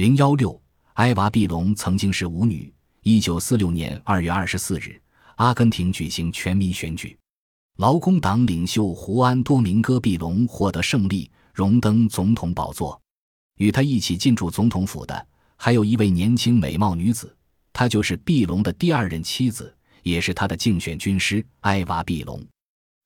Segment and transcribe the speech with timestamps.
[0.00, 0.58] 零幺六，
[0.94, 2.72] 埃娃·碧隆曾经是舞女。
[3.02, 4.98] 一九四六年二月二十四日，
[5.36, 7.14] 阿根廷举行全民选举，
[7.76, 12.98] 劳工党领袖胡安·多明戈·碧隆获得胜利，荣登总统宝座。
[13.58, 15.26] 与他一起进驻总统府的
[15.56, 17.36] 还有一位年轻美貌女子，
[17.70, 22.42] 她就是碧隆的第二任妻子，也是他的竞选军师埃娃·碧隆。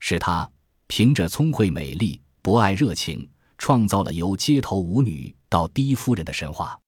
[0.00, 0.46] 是她
[0.88, 6.78] 凭着聪慧、美丽、博爱、热情，创造了由街头舞女到第一夫人的神话。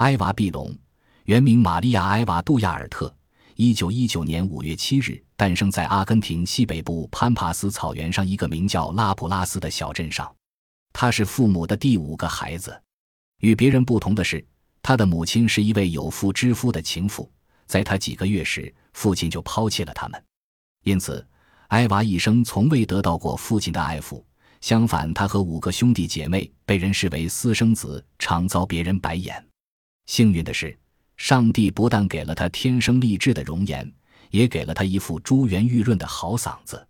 [0.00, 0.74] 埃娃·碧隆。
[1.24, 3.14] 原名玛利亚·埃娃·杜亚尔特，
[3.54, 10.34] 一九一九年五月七日诞生在阿根廷西北部潘帕斯草原上一个名叫拉普拉斯的小镇上。
[10.94, 12.82] 他是父母的第五个孩子。
[13.40, 14.42] 与别人不同的是，
[14.82, 17.30] 他的母亲是一位有妇之夫的情妇。
[17.66, 20.24] 在他几个月时，父亲就抛弃了他们，
[20.82, 21.24] 因此
[21.68, 24.24] 埃娃一生从未得到过父亲的爱抚。
[24.62, 29.46] 相反，他和五个兄弟姐妹被人视为私生子，常遭别人白眼。
[30.10, 30.76] 幸运的是。
[31.16, 33.88] 上帝不但给了他天生丽质的容颜，
[34.30, 36.84] 也给了他一副珠圆玉润的好嗓子。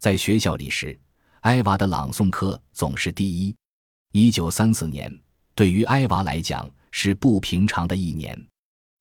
[0.00, 0.98] 在学校里时，
[1.40, 3.54] 艾娃的朗诵课总是第一。
[4.12, 5.12] 一九三四年
[5.54, 8.34] 对于艾娃来讲是不平常的一年。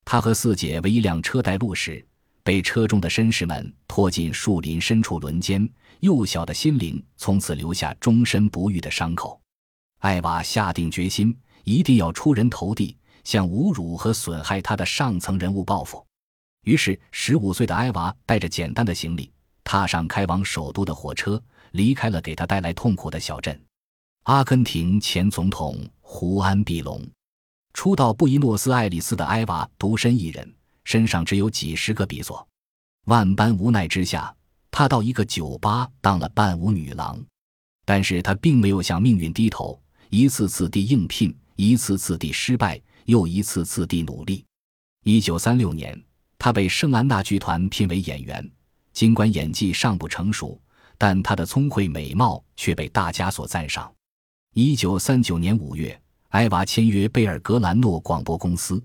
[0.04, 2.06] 他和四姐为一辆车带路时，
[2.44, 5.66] 被车中的绅士们拖进树林深处轮奸，
[6.02, 9.40] 幼小的心灵从此留下终身不愈的伤口。
[10.00, 12.98] 艾娃下定决心，一定要出人头地。
[13.24, 16.06] 向侮辱和损害他的上层人物报复，
[16.64, 19.32] 于是十五岁的埃娃带着简单的行李，
[19.64, 23.60] 踏上开往首都的火车，离开了给他带来痛苦的小镇。
[24.24, 27.06] 阿根廷前总统胡安·比隆，
[27.74, 30.54] 初到布宜诺斯艾利斯的埃娃独身一人，
[30.86, 32.48] 身上只有几十个比索。
[33.06, 34.34] 万般无奈之下，
[34.72, 37.22] 他到一个酒吧当了伴舞女郎，
[37.84, 39.78] 但是他并没有向命运低头，
[40.10, 42.82] 一次次地应聘，一次次地失败。
[43.06, 44.46] 又一次次地努力。
[45.04, 46.02] 一九三六年，
[46.38, 48.50] 他被圣安娜剧团聘为演员。
[48.94, 50.62] 尽管演技尚不成熟，
[50.98, 53.92] 但他的聪慧美貌却被大家所赞赏。
[54.54, 56.00] 一九三九年五月，
[56.30, 58.84] 埃娃签约贝尔格兰诺广播公司。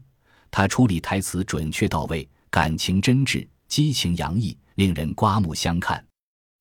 [0.50, 6.02] 他处理台词准确到位，感情真挚，激情洋溢，令人刮目相看。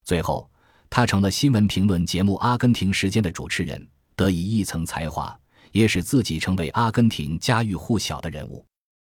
[0.03, 0.51] 最后，
[0.89, 5.39] 他成了新闻评论节目《阿根廷时间》的主持人，得以一层才华。
[5.77, 8.65] 也使自己成为阿根廷家喻户晓的人物。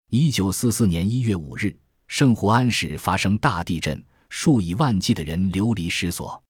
[0.10, 1.76] 一九四四年一月五日，
[2.08, 6.42] 圣胡安市发生大地震，数以万计的人流离失所。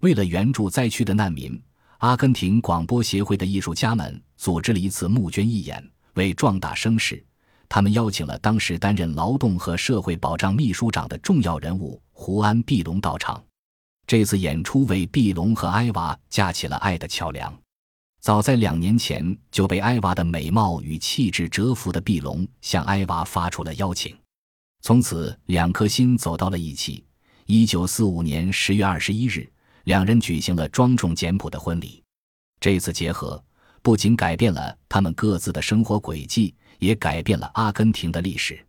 [0.00, 1.62] 为了援助灾区的难民，
[1.98, 5.88] 阿根廷广播协会的艺术家们组织了一次募捐义演。
[6.14, 7.24] 为壮大声势，
[7.68, 13.40] 他们邀请了当时担任劳动和社会保障秘书长的重要人物胡安·毕隆到场。
[14.08, 17.56] 这次演出为毕隆和埃娃架起了爱的桥梁。
[18.22, 24.16] 早在两年前就被艾娃的美貌与气质折服的碧隆向艾娃发出了邀请，
[24.80, 27.04] 从此两颗心走到了一起。
[27.46, 29.50] 一九四五年十月二十一日，
[29.84, 32.00] 两人举行了庄重简朴的婚礼。
[32.60, 33.42] 这次结合
[33.82, 38.64] 不仅改变了他们各自的生活轨迹，也改变了阿根廷的历史。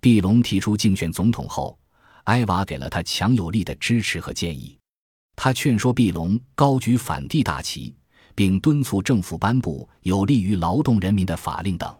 [0.00, 1.78] 碧隆提出竞选总统后，
[2.24, 4.76] 艾娃给了他强有力的支持和建议。
[5.36, 7.94] 他劝说碧隆高举反帝大旗。
[8.38, 11.92] 并敦促政府颁布有利于劳动人民的法令等，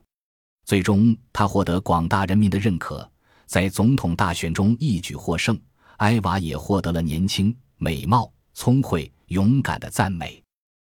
[0.65, 3.11] 最终他获得广大人民的认可，
[3.45, 5.61] 在总统大选中一举获胜。
[5.97, 10.41] 埃娃也获得了年轻、美貌、聪慧、勇敢的赞美。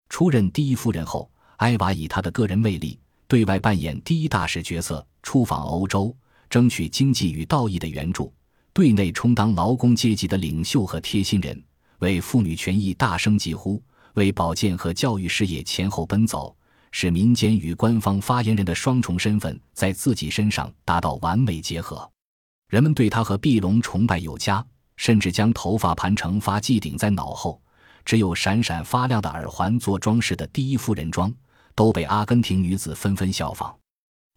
[0.09, 6.13] 出任第一夫人后，埃娃以她的个人魅力，对外扮演第一大使角色，出访欧洲，
[6.49, 8.29] 争取经济与道义的援助；
[8.73, 11.63] 对内充当劳工阶级的领袖和贴心人，
[11.99, 13.81] 为妇女权益大声疾呼。
[14.17, 16.55] 为保健和教育事业前后奔走，
[16.91, 22.09] 使民间与官方发言人的双重身份在自己身上达到完美结合。
[22.67, 27.61] 人们对他和碧隆崇拜有加，甚至将头发盘成发髻顶在脑后，
[28.03, 31.31] 只有闪闪发亮的耳环做装饰的第一夫人装，
[31.75, 33.73] 都被阿根廷女子纷纷效仿。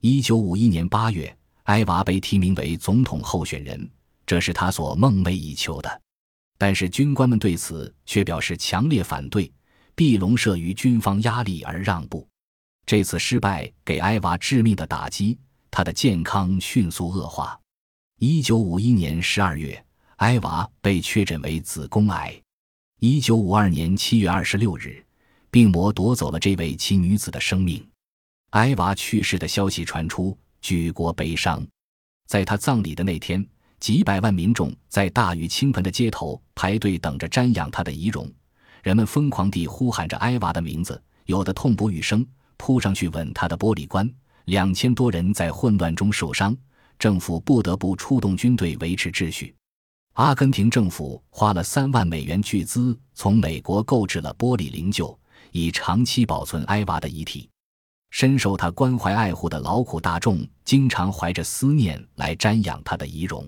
[0.03, 1.35] 一九五一年八月，
[1.65, 3.91] 埃娃被提名为总统候选人，
[4.27, 6.01] 这是他所梦寐以求的。
[6.59, 9.51] 但是军官们对此却表示强烈反对。
[10.01, 12.27] 毕隆慑于军方压力而让步，
[12.87, 15.39] 这次失败给埃娃致命的打击，
[15.71, 17.61] 他的健康迅速恶化。
[18.19, 19.85] 一九五一年十二月，
[20.17, 22.35] 埃娃被确诊为子宫癌。
[23.01, 25.05] 一九五二年七月二十六日，
[25.51, 27.87] 病魔夺走了这位奇女子的生命。
[28.53, 31.63] 埃娃去世的消息传出，举国悲伤。
[32.27, 33.47] 在她葬礼的那天，
[33.79, 38.27] 几百万民众在大雨倾盆的街头排队等着瞻仰她的遗容。
[38.83, 44.11] 人们疯狂地呼喊着埃娃的名字，有的痛不欲生，扑上去吻她的玻璃棺，
[44.47, 46.57] 两千多人在混乱中受伤，
[46.99, 49.55] 政府不得不出动军队维持秩序。
[50.15, 55.17] 阿根廷政府花了三万美元巨资从美国购置了玻璃灵柩，
[55.53, 57.49] 以长期保存埃娃的遗体。
[58.11, 63.47] 深受他关怀爱护的劳苦大众经常怀着思念来瞻仰他的遗容。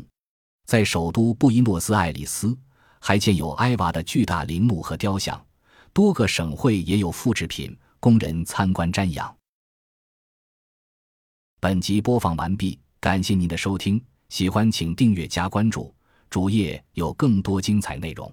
[0.65, 2.57] 在首都布宜诺斯艾利斯，
[3.05, 5.45] 还建有埃娃的巨大陵墓和雕像，
[5.93, 9.37] 多个省会也有复制品供人参观瞻仰。
[11.59, 15.93] 本集播放完毕，感谢您的收听，喜欢请订阅加关注。
[16.31, 18.33] 主页有更多精彩内容。